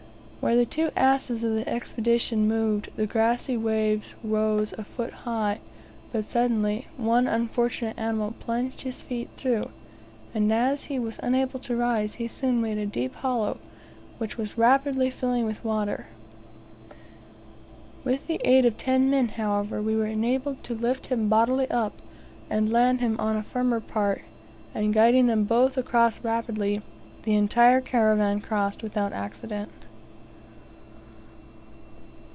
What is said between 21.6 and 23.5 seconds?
up and land him on a